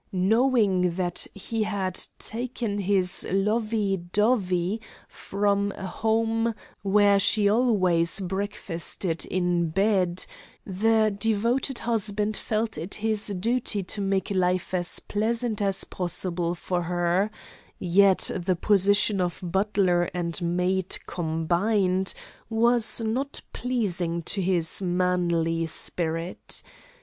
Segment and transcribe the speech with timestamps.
[0.13, 9.23] Knowing that he had taken his 'lovey dovey' from a home where she always breakfasted
[9.25, 10.25] in bed,
[10.65, 16.81] the devoted husband felt it his duty to make life as pleasant as possible for
[16.81, 17.29] her;
[17.77, 22.15] yet the position of butler and maid combined
[22.49, 26.63] was not pleasing to his manly spirit.